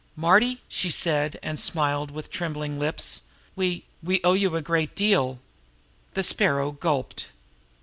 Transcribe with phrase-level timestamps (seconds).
[0.15, 3.21] "Marty," she said, and smiled with trembling lips,
[3.55, 5.37] "we we owe you a great deal."
[6.15, 7.27] The Sparrow gulped.